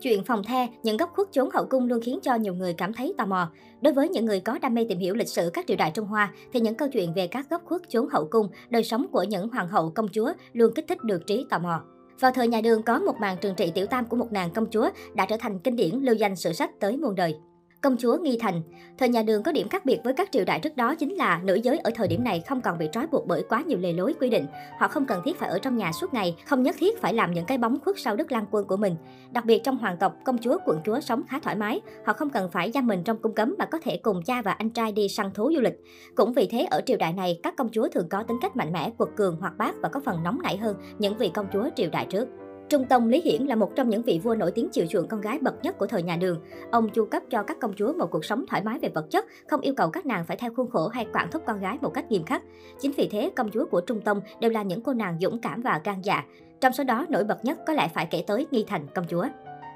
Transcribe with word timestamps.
Chuyện 0.00 0.24
phòng 0.24 0.44
the, 0.44 0.68
những 0.82 0.96
góc 0.96 1.12
khuất 1.14 1.28
chốn 1.32 1.48
hậu 1.54 1.66
cung 1.66 1.86
luôn 1.86 2.00
khiến 2.00 2.18
cho 2.22 2.34
nhiều 2.34 2.54
người 2.54 2.74
cảm 2.74 2.92
thấy 2.92 3.14
tò 3.18 3.26
mò. 3.26 3.50
Đối 3.80 3.92
với 3.92 4.08
những 4.08 4.24
người 4.24 4.40
có 4.40 4.58
đam 4.62 4.74
mê 4.74 4.86
tìm 4.88 4.98
hiểu 4.98 5.14
lịch 5.14 5.28
sử 5.28 5.50
các 5.54 5.66
triều 5.66 5.76
đại 5.76 5.90
Trung 5.94 6.06
Hoa, 6.06 6.32
thì 6.52 6.60
những 6.60 6.74
câu 6.74 6.88
chuyện 6.88 7.12
về 7.14 7.26
các 7.26 7.50
góc 7.50 7.62
khuất 7.64 7.82
chốn 7.88 8.08
hậu 8.08 8.28
cung, 8.30 8.48
đời 8.70 8.84
sống 8.84 9.06
của 9.12 9.22
những 9.22 9.48
hoàng 9.48 9.68
hậu 9.68 9.90
công 9.90 10.08
chúa 10.08 10.32
luôn 10.52 10.72
kích 10.74 10.84
thích 10.88 11.04
được 11.04 11.26
trí 11.26 11.46
tò 11.50 11.58
mò. 11.58 11.82
Vào 12.20 12.30
thời 12.32 12.48
nhà 12.48 12.60
Đường 12.60 12.82
có 12.82 12.98
một 12.98 13.16
màn 13.20 13.36
trừng 13.40 13.54
trị 13.54 13.72
tiểu 13.74 13.86
tam 13.86 14.06
của 14.06 14.16
một 14.16 14.32
nàng 14.32 14.50
công 14.50 14.70
chúa 14.70 14.90
đã 15.14 15.26
trở 15.26 15.36
thành 15.36 15.58
kinh 15.58 15.76
điển 15.76 15.94
lưu 16.00 16.14
danh 16.14 16.36
sử 16.36 16.52
sách 16.52 16.70
tới 16.80 16.96
muôn 16.96 17.14
đời. 17.14 17.34
Công 17.82 17.96
chúa 17.96 18.18
Nghi 18.22 18.38
Thành 18.40 18.62
Thời 18.98 19.08
nhà 19.08 19.22
Đường 19.22 19.42
có 19.42 19.52
điểm 19.52 19.68
khác 19.68 19.84
biệt 19.84 20.00
với 20.04 20.14
các 20.14 20.28
triều 20.32 20.44
đại 20.44 20.60
trước 20.60 20.76
đó 20.76 20.94
chính 20.94 21.14
là 21.14 21.40
nữ 21.44 21.54
giới 21.54 21.78
ở 21.78 21.90
thời 21.94 22.08
điểm 22.08 22.24
này 22.24 22.42
không 22.48 22.60
còn 22.60 22.78
bị 22.78 22.88
trói 22.92 23.06
buộc 23.06 23.26
bởi 23.26 23.44
quá 23.48 23.62
nhiều 23.66 23.78
lề 23.78 23.92
lối 23.92 24.14
quy 24.20 24.30
định. 24.30 24.46
Họ 24.78 24.88
không 24.88 25.04
cần 25.06 25.22
thiết 25.24 25.38
phải 25.38 25.48
ở 25.48 25.58
trong 25.58 25.76
nhà 25.76 25.92
suốt 25.92 26.14
ngày, 26.14 26.36
không 26.46 26.62
nhất 26.62 26.76
thiết 26.78 27.00
phải 27.00 27.14
làm 27.14 27.32
những 27.32 27.44
cái 27.44 27.58
bóng 27.58 27.78
khuất 27.84 27.96
sau 27.98 28.16
đức 28.16 28.32
lang 28.32 28.46
quân 28.50 28.66
của 28.66 28.76
mình. 28.76 28.96
Đặc 29.30 29.44
biệt 29.44 29.60
trong 29.64 29.78
hoàng 29.78 29.96
tộc, 30.00 30.16
công 30.24 30.38
chúa, 30.38 30.58
quận 30.64 30.80
chúa 30.84 31.00
sống 31.00 31.22
khá 31.28 31.38
thoải 31.40 31.56
mái. 31.56 31.80
Họ 32.06 32.12
không 32.12 32.30
cần 32.30 32.50
phải 32.50 32.70
giam 32.74 32.86
mình 32.86 33.02
trong 33.04 33.18
cung 33.18 33.34
cấm 33.34 33.54
mà 33.58 33.64
có 33.64 33.78
thể 33.82 33.96
cùng 34.02 34.22
cha 34.22 34.42
và 34.42 34.52
anh 34.52 34.70
trai 34.70 34.92
đi 34.92 35.08
săn 35.08 35.30
thú 35.34 35.50
du 35.54 35.60
lịch. 35.60 35.80
Cũng 36.14 36.32
vì 36.32 36.48
thế 36.50 36.66
ở 36.70 36.80
triều 36.86 36.96
đại 36.96 37.12
này, 37.12 37.40
các 37.42 37.56
công 37.56 37.68
chúa 37.72 37.88
thường 37.88 38.08
có 38.08 38.22
tính 38.22 38.38
cách 38.42 38.56
mạnh 38.56 38.72
mẽ, 38.72 38.90
quật 38.98 39.10
cường, 39.16 39.36
hoạt 39.40 39.56
bát 39.58 39.74
và 39.82 39.88
có 39.88 40.00
phần 40.00 40.22
nóng 40.22 40.42
nảy 40.42 40.56
hơn 40.56 40.76
những 40.98 41.16
vị 41.16 41.30
công 41.34 41.46
chúa 41.52 41.68
triều 41.76 41.90
đại 41.90 42.06
trước. 42.10 42.28
Trung 42.68 42.84
Tông 42.84 43.08
Lý 43.08 43.20
Hiển 43.20 43.46
là 43.46 43.56
một 43.56 43.74
trong 43.74 43.88
những 43.88 44.02
vị 44.02 44.20
vua 44.22 44.34
nổi 44.34 44.50
tiếng 44.50 44.68
chiều 44.72 44.86
chuộng 44.86 45.08
con 45.08 45.20
gái 45.20 45.38
bậc 45.40 45.54
nhất 45.62 45.78
của 45.78 45.86
thời 45.86 46.02
nhà 46.02 46.16
Đường. 46.16 46.40
Ông 46.70 46.88
chu 46.88 47.04
cấp 47.04 47.22
cho 47.30 47.42
các 47.42 47.60
công 47.60 47.72
chúa 47.76 47.92
một 47.92 48.10
cuộc 48.10 48.24
sống 48.24 48.44
thoải 48.48 48.62
mái 48.62 48.78
về 48.78 48.88
vật 48.88 49.10
chất, 49.10 49.26
không 49.46 49.60
yêu 49.60 49.74
cầu 49.74 49.90
các 49.90 50.06
nàng 50.06 50.24
phải 50.24 50.36
theo 50.36 50.54
khuôn 50.54 50.70
khổ 50.70 50.88
hay 50.88 51.06
quản 51.14 51.30
thúc 51.30 51.42
con 51.46 51.60
gái 51.60 51.78
một 51.80 51.94
cách 51.94 52.10
nghiêm 52.10 52.24
khắc. 52.24 52.42
Chính 52.80 52.92
vì 52.96 53.08
thế, 53.12 53.30
công 53.36 53.50
chúa 53.50 53.66
của 53.66 53.80
Trung 53.80 54.00
Tông 54.00 54.20
đều 54.40 54.50
là 54.50 54.62
những 54.62 54.82
cô 54.82 54.92
nàng 54.94 55.18
dũng 55.20 55.40
cảm 55.40 55.62
và 55.62 55.80
gan 55.84 56.00
dạ. 56.02 56.24
Trong 56.60 56.72
số 56.72 56.84
đó, 56.84 57.06
nổi 57.08 57.24
bật 57.24 57.44
nhất 57.44 57.58
có 57.66 57.72
lẽ 57.72 57.88
phải 57.94 58.06
kể 58.06 58.24
tới 58.26 58.46
Nghi 58.50 58.64
Thành 58.68 58.86
công 58.94 59.04
chúa. 59.08 59.26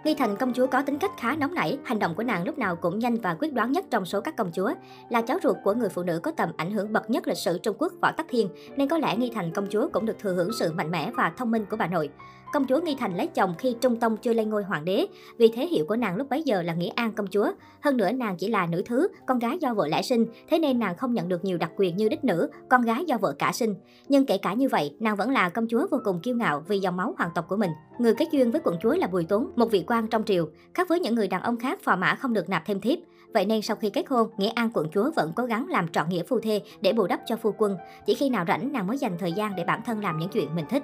Nghi 0.05 0.14
Thành 0.14 0.36
công 0.36 0.52
chúa 0.52 0.66
có 0.66 0.83
tính 0.83 0.98
cách 0.98 1.11
khá 1.20 1.36
nóng 1.36 1.55
nảy, 1.55 1.78
hành 1.84 1.98
động 1.98 2.14
của 2.14 2.22
nàng 2.22 2.45
lúc 2.45 2.59
nào 2.59 2.77
cũng 2.77 2.98
nhanh 2.98 3.16
và 3.16 3.34
quyết 3.34 3.52
đoán 3.52 3.72
nhất 3.72 3.84
trong 3.91 4.05
số 4.05 4.20
các 4.20 4.36
công 4.36 4.52
chúa. 4.52 4.70
Là 5.08 5.22
cháu 5.22 5.39
ruột 5.42 5.56
của 5.64 5.74
người 5.74 5.89
phụ 5.89 6.02
nữ 6.02 6.20
có 6.22 6.30
tầm 6.30 6.50
ảnh 6.56 6.70
hưởng 6.70 6.92
bậc 6.92 7.11
nhất 7.11 7.28
lịch 7.28 7.39
sử 7.39 7.58
Trung 7.58 7.77
Quốc 7.78 7.92
Võ 8.02 8.12
Tắc 8.17 8.27
Thiên, 8.28 8.48
nên 8.77 8.89
có 8.89 8.98
lẽ 8.98 9.17
Nghi 9.17 9.30
Thành 9.34 9.52
công 9.52 9.67
chúa 9.70 9.89
cũng 9.92 10.06
được 10.06 10.19
thừa 10.19 10.34
hưởng 10.34 10.50
sự 10.58 10.72
mạnh 10.72 10.91
mẽ 10.91 11.11
và 11.17 11.33
thông 11.36 11.50
minh 11.50 11.64
của 11.70 11.77
bà 11.77 11.86
nội. 11.86 12.11
Công 12.53 12.67
chúa 12.67 12.81
Nghi 12.81 12.97
Thành 12.98 13.17
lấy 13.17 13.27
chồng 13.27 13.55
khi 13.58 13.77
Trung 13.81 13.97
Tông 13.97 14.17
chưa 14.17 14.33
lên 14.33 14.50
ngôi 14.50 14.62
hoàng 14.62 14.84
đế, 14.84 15.06
vì 15.39 15.48
thế 15.48 15.67
hiệu 15.67 15.84
của 15.89 15.97
nàng 15.97 16.17
lúc 16.17 16.31
bấy 16.31 16.42
giờ 16.42 16.62
là 16.62 16.75
Nghĩa 16.75 16.91
An 16.95 17.12
công 17.12 17.27
chúa. 17.27 17.53
Hơn 17.81 17.97
nữa 17.97 18.12
nàng 18.12 18.36
chỉ 18.36 18.48
là 18.48 18.67
nữ 18.67 18.83
thứ, 18.86 19.08
con 19.27 19.39
gái 19.39 19.58
do 19.61 19.75
vợ 19.75 19.89
lẽ 19.89 20.03
sinh, 20.03 20.27
thế 20.48 20.58
nên 20.58 20.78
nàng 20.78 20.97
không 20.97 21.14
nhận 21.14 21.28
được 21.28 21.45
nhiều 21.45 21.58
đặc 21.58 21.70
quyền 21.77 21.97
như 21.97 22.08
đích 22.08 22.25
nữ, 22.25 22.50
con 22.69 22.83
gái 22.83 23.05
do 23.05 23.19
vợ 23.19 23.34
cả 23.39 23.53
sinh. 23.53 23.75
Nhưng 24.08 24.27
kể 24.27 24.39
cả 24.39 24.53
như 24.53 24.69
vậy, 24.69 24.97
nàng 25.00 25.17
vẫn 25.17 25.30
là 25.30 25.48
công 25.48 25.67
chúa 25.69 25.86
vô 25.91 25.98
cùng 26.05 26.20
kiêu 26.20 26.36
ngạo 26.36 26.62
vì 26.69 26.78
dòng 26.78 26.97
máu 26.97 27.14
hoàng 27.19 27.30
tộc 27.34 27.48
của 27.48 27.56
mình. 27.56 27.70
Người 27.98 28.14
kết 28.14 28.28
duyên 28.33 28.50
với 28.50 28.61
quận 28.64 28.77
chúa 28.83 28.95
là 28.95 29.06
Bùi 29.06 29.25
Tốn, 29.25 29.50
một 29.56 29.70
vị 29.70 29.84
quan 29.86 30.08
trong 30.08 30.25
triều. 30.25 30.48
Khác 30.75 30.89
với 30.89 31.00
những 31.00 31.14
người 31.14 31.28
đàn 31.28 31.42
ông 31.42 31.56
khác, 31.56 31.80
phò 31.83 31.97
mã 31.97 32.14
không 32.14 32.33
được 32.33 32.48
nạp 32.48 32.62
thêm 32.67 32.80
thiếp. 32.80 32.98
Vậy 33.34 33.47
nên 33.47 33.62
sau 33.62 33.77
khi 33.77 33.91
kết 33.91 34.08
hôn, 34.08 34.30
Nghĩa 34.36 34.50
An 34.50 34.70
quận 34.75 34.86
chúa 34.95 35.11
vẫn 35.17 35.33
cố 35.36 35.45
gắng 35.45 35.69
làm 35.69 35.89
trọn 35.89 36.08
nghĩa 36.08 36.23
phu 36.23 36.41
thê 36.41 36.62
để 36.80 36.92
bù 36.92 37.06
đắp 37.06 37.20
cho 37.27 37.36
phu 37.36 37.53
quân. 37.58 37.77
Chỉ 38.06 38.14
khi 38.14 38.30
nào 38.30 38.45
rảnh 38.48 38.73
nàng 38.73 38.86
mới 38.86 38.98
dành 38.98 39.19
thời 39.19 39.33
gian 39.33 39.56
để 39.56 39.64
bản 39.64 39.80
thân 39.86 40.03
làm 40.03 40.19
những 40.19 40.28
chuyện 40.28 40.55
mình 40.55 40.67
thích. 40.70 40.83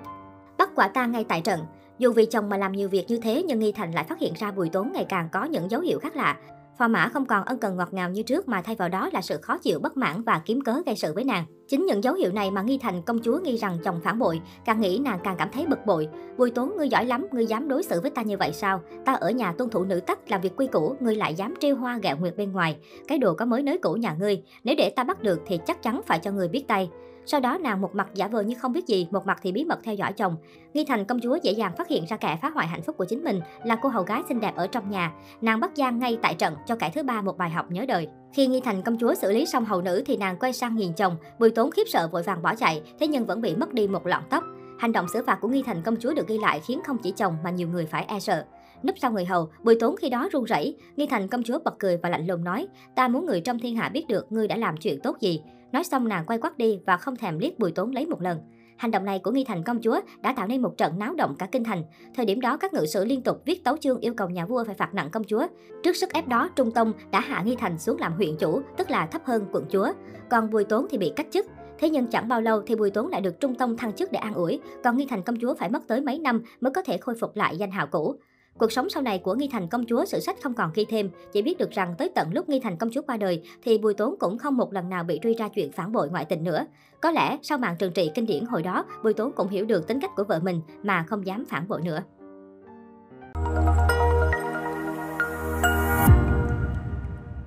Quả 0.79 0.89
tang 0.89 1.13
ngay 1.13 1.25
tại 1.25 1.41
trận, 1.41 1.61
dù 1.99 2.13
vì 2.13 2.27
chồng 2.27 2.49
mà 2.49 2.57
làm 2.57 2.73
nhiều 2.73 2.89
việc 2.89 3.05
như 3.09 3.19
thế 3.19 3.43
nhưng 3.43 3.59
Nghi 3.59 3.73
Thành 3.73 3.93
lại 3.93 4.05
phát 4.05 4.19
hiện 4.19 4.33
ra 4.39 4.51
Bùi 4.51 4.69
Tốn 4.69 4.93
ngày 4.93 5.07
càng 5.09 5.29
có 5.33 5.45
những 5.45 5.71
dấu 5.71 5.81
hiệu 5.81 5.99
khác 5.99 6.17
lạ. 6.17 6.37
Phò 6.79 6.89
mã 6.89 7.09
không 7.09 7.27
còn 7.27 7.45
ân 7.45 7.59
cần 7.59 7.77
ngọt 7.77 7.89
ngào 7.93 8.11
như 8.11 8.23
trước 8.23 8.49
mà 8.49 8.63
thay 8.63 8.75
vào 8.75 8.89
đó 8.89 9.11
là 9.13 9.21
sự 9.21 9.39
khó 9.43 9.59
chịu 9.59 9.81
bất 9.81 9.97
mãn 9.97 10.23
và 10.23 10.43
kiếm 10.45 10.61
cớ 10.61 10.83
gây 10.87 10.97
sự 10.97 11.15
với 11.15 11.25
nàng. 11.25 11.45
Chính 11.69 11.87
những 11.87 12.05
dấu 12.05 12.15
hiệu 12.15 12.33
này 12.33 12.51
mà 12.51 12.63
Nghi 12.63 12.79
Thành 12.79 13.03
công 13.03 13.19
chúa 13.23 13.39
nghi 13.39 13.57
rằng 13.57 13.79
chồng 13.85 14.01
phản 14.05 14.19
bội, 14.19 14.41
càng 14.65 14.81
nghĩ 14.81 14.99
nàng 15.05 15.19
càng 15.25 15.37
cảm 15.39 15.49
thấy 15.53 15.67
bực 15.67 15.87
bội. 15.87 16.09
Bùi 16.39 16.51
Tốn 16.51 16.77
ngươi 16.77 16.89
giỏi 16.89 17.05
lắm, 17.05 17.27
ngươi 17.33 17.47
dám 17.47 17.69
đối 17.69 17.83
xử 17.83 18.01
với 18.01 18.11
ta 18.11 18.23
như 18.23 18.37
vậy 18.37 18.53
sao? 18.53 18.81
Ta 19.05 19.13
ở 19.13 19.31
nhà 19.31 19.53
tuân 19.53 19.71
thủ 19.71 19.85
nữ 19.85 20.01
tắc 20.01 20.31
làm 20.31 20.41
việc 20.41 20.57
quy 20.57 20.67
củ, 20.67 20.95
ngươi 21.01 21.15
lại 21.15 21.35
dám 21.35 21.55
trêu 21.61 21.77
hoa 21.77 21.99
gẹo 22.03 22.17
nguyệt 22.17 22.37
bên 22.37 22.53
ngoài. 22.53 22.77
Cái 23.09 23.19
đồ 23.19 23.35
có 23.35 23.45
mới 23.45 23.63
nới 23.63 23.79
cũ 23.79 23.93
nhà 23.93 24.17
ngươi, 24.21 24.43
nếu 24.65 24.75
để 24.79 24.91
ta 24.91 25.05
bắt 25.05 25.23
được 25.23 25.41
thì 25.47 25.59
chắc 25.67 25.83
chắn 25.83 26.01
phải 26.07 26.19
cho 26.19 26.31
ngươi 26.31 26.49
biết 26.49 26.65
tay. 26.69 26.91
Sau 27.27 27.41
đó 27.41 27.59
nàng 27.61 27.81
một 27.81 27.95
mặt 27.95 28.09
giả 28.15 28.29
vờ 28.29 28.43
như 28.43 28.55
không 28.55 28.73
biết 28.73 28.87
gì, 28.87 29.09
một 29.11 29.27
mặt 29.27 29.39
thì 29.43 29.53
bí 29.53 29.65
mật 29.65 29.79
theo 29.83 29.95
dõi 29.95 30.13
chồng. 30.13 30.37
Nghi 30.75 30.85
Thành 30.85 31.05
công 31.05 31.21
chúa 31.21 31.39
dễ 31.43 31.53
dàng 31.53 31.73
phát 31.77 31.89
hiện 31.89 32.05
ra 32.09 32.17
kẻ 32.17 32.39
phá 32.43 32.51
hoại 32.51 32.67
hạnh 32.67 32.83
phúc 32.83 32.97
của 32.97 33.05
chính 33.05 33.25
mình 33.25 33.41
là 33.65 33.77
cô 33.77 33.89
hầu 33.89 34.03
gái 34.03 34.23
xinh 34.29 34.41
đẹp 34.41 34.53
ở 34.57 34.67
trong 34.67 34.91
nhà. 34.91 35.13
Nàng 35.41 35.61
bắt 35.61 35.71
Giang 35.75 35.99
ngay 35.99 36.19
tại 36.23 36.35
trận 36.35 36.55
cho 36.67 36.77
kẻ 36.77 36.91
thứ 36.95 37.03
ba 37.03 37.23
một 37.23 37.39
bài 37.39 37.51
học 37.51 37.71
nhớ 37.71 37.85
đời. 37.89 38.09
Khi 38.33 38.47
Nghi 38.47 38.61
Thành 38.61 38.83
công 38.83 38.99
chúa 38.99 39.15
xử 39.15 39.33
lý 39.33 39.47
xong 39.47 39.65
hầu 39.65 39.83
nữ 39.83 40.03
thì 40.07 40.17
nàng 40.17 40.37
quay 40.39 40.53
sang 40.53 40.77
nhìn 40.77 40.93
chồng, 40.93 41.17
Bùi 41.39 41.51
Tốn 41.51 41.71
khiếp 41.71 41.85
sợ 41.87 42.09
vội 42.13 42.23
vàng 42.23 42.43
bỏ 42.43 42.55
chạy, 42.55 42.83
thế 43.01 43.07
nhưng 43.07 43.27
vẫn 43.27 43.41
bị 43.41 43.55
mất 43.55 43.75
đi 43.75 43.89
một 43.89 44.07
lọn 44.07 44.23
tóc. 44.31 44.45
Hành 44.79 44.93
động 44.93 45.07
xử 45.13 45.23
phạt 45.27 45.39
của 45.41 45.49
Nghi 45.49 45.63
Thành 45.63 45.83
công 45.83 45.97
chúa 45.97 46.15
được 46.15 46.29
ghi 46.29 46.39
lại 46.39 46.61
khiến 46.61 46.81
không 46.87 46.99
chỉ 47.03 47.11
chồng 47.11 47.37
mà 47.45 47.51
nhiều 47.51 47.69
người 47.69 47.87
phải 47.87 48.05
e 48.09 48.21
sợ. 48.21 48.45
Núp 48.83 48.99
sau 48.99 49.13
người 49.13 49.25
hầu, 49.25 49.51
Bùi 49.63 49.77
Tốn 49.81 49.97
khi 49.97 50.09
đó 50.09 50.29
run 50.33 50.45
rẩy, 50.45 50.77
Nghi 50.97 51.07
Thành 51.07 51.29
công 51.29 51.43
chúa 51.43 51.59
bật 51.65 51.75
cười 51.79 51.97
và 51.97 52.09
lạnh 52.09 52.27
lùng 52.27 52.45
nói: 52.45 52.67
"Ta 52.95 53.09
muốn 53.09 53.27
người 53.27 53.41
trong 53.41 53.59
thiên 53.59 53.77
hạ 53.77 53.89
biết 53.89 54.09
được 54.09 54.33
ngươi 54.33 54.49
đã 54.49 54.57
làm 54.57 54.77
chuyện 54.77 55.01
tốt 55.01 55.17
gì." 55.21 55.43
Nói 55.73 55.85
xong 55.85 56.09
nàng 56.09 56.27
quay 56.27 56.39
quắt 56.39 56.59
đi 56.59 56.81
và 56.87 56.97
không 56.97 57.17
thèm 57.17 57.39
liếc 57.39 57.59
Bùi 57.59 57.73
Tốn 57.73 57.91
lấy 57.91 58.07
một 58.07 58.23
lần. 58.23 58.39
Hành 58.79 58.91
động 58.91 59.05
này 59.05 59.19
của 59.19 59.31
Nghi 59.31 59.45
Thành 59.45 59.63
công 59.63 59.81
chúa 59.83 60.01
đã 60.21 60.33
tạo 60.33 60.47
nên 60.47 60.63
một 60.63 60.77
trận 60.77 60.99
náo 60.99 61.15
động 61.15 61.37
cả 61.39 61.47
kinh 61.53 61.65
thành. 61.65 61.83
Thời 62.15 62.27
điểm 62.27 62.41
đó 62.41 62.57
các 62.57 62.75
ngự 62.75 62.87
sử 62.87 63.05
liên 63.05 63.23
tục 63.23 63.43
viết 63.45 63.65
tấu 63.65 63.77
chương 63.77 64.01
yêu 64.01 64.15
cầu 64.15 64.29
nhà 64.29 64.47
vua 64.47 64.65
phải 64.65 64.75
phạt 64.75 64.95
nặng 64.95 65.11
công 65.11 65.25
chúa. 65.25 65.47
Trước 65.83 65.97
sức 65.97 66.13
ép 66.13 66.29
đó, 66.29 66.49
Trung 66.57 66.71
Tông 66.71 66.93
đã 67.11 67.21
hạ 67.21 67.43
Nghi 67.43 67.57
Thành 67.57 67.79
xuống 67.79 67.99
làm 68.01 68.13
huyện 68.13 68.37
chủ, 68.37 68.61
tức 68.77 68.91
là 68.91 69.07
thấp 69.07 69.23
hơn 69.25 69.47
quận 69.53 69.65
chúa. 69.71 69.93
Còn 70.31 70.51
Bùi 70.51 70.65
Tốn 70.65 70.87
thì 70.91 70.99
bị 70.99 71.13
cách 71.17 71.27
chức. 71.31 71.47
Thế 71.79 71.91
nhưng 71.91 72.07
chẳng 72.07 72.29
bao 72.29 72.41
lâu 72.41 72.63
thì 72.67 72.75
Bùi 72.75 72.91
Tốn 72.91 73.09
lại 73.09 73.21
được 73.21 73.41
Trung 73.41 73.55
Tông 73.55 73.77
thăng 73.77 73.93
chức 73.93 74.13
để 74.13 74.19
an 74.19 74.35
ủi, 74.35 74.61
còn 74.85 74.97
Nghi 74.97 75.07
Thành 75.07 75.23
công 75.23 75.37
chúa 75.41 75.55
phải 75.55 75.71
mất 75.71 75.87
tới 75.89 76.01
mấy 76.01 76.19
năm 76.19 76.43
mới 76.61 76.73
có 76.73 76.83
thể 76.83 76.99
khôi 76.99 77.15
phục 77.21 77.37
lại 77.37 77.57
danh 77.57 77.71
hào 77.71 77.87
cũ. 77.87 78.15
Cuộc 78.59 78.73
sống 78.73 78.89
sau 78.91 79.03
này 79.03 79.19
của 79.19 79.35
Nghi 79.35 79.49
Thành 79.53 79.69
công 79.69 79.87
chúa 79.87 80.05
sử 80.05 80.21
sách 80.21 80.37
không 80.43 80.55
còn 80.55 80.71
ghi 80.75 80.85
thêm, 80.85 81.11
chỉ 81.33 81.43
biết 81.43 81.59
được 81.59 81.71
rằng 81.71 81.95
tới 81.99 82.11
tận 82.15 82.29
lúc 82.33 82.49
Nghi 82.49 82.61
Thành 82.61 82.77
công 82.77 82.91
chúa 82.91 83.03
qua 83.03 83.17
đời 83.17 83.43
thì 83.63 83.79
Bùi 83.79 83.95
Tốn 83.95 84.15
cũng 84.19 84.39
không 84.39 84.57
một 84.57 84.73
lần 84.73 84.89
nào 84.89 85.05
bị 85.05 85.21
truy 85.23 85.35
ra 85.35 85.49
chuyện 85.49 85.73
phản 85.73 85.93
bội 85.93 86.09
ngoại 86.09 86.25
tình 86.25 86.45
nữa. 86.45 86.67
Có 87.01 87.11
lẽ 87.11 87.39
sau 87.43 87.59
màn 87.59 87.77
trừng 87.79 87.93
trị 87.93 88.11
kinh 88.15 88.27
điển 88.27 88.45
hồi 88.45 88.63
đó, 88.63 88.85
Bùi 89.05 89.15
Tốn 89.15 89.33
cũng 89.33 89.49
hiểu 89.49 89.65
được 89.65 89.87
tính 89.87 90.01
cách 90.01 90.11
của 90.17 90.25
vợ 90.25 90.41
mình 90.43 90.61
mà 90.83 91.05
không 91.09 91.27
dám 91.27 91.45
phản 91.49 91.69
bội 91.69 91.83
nữa. 91.83 92.03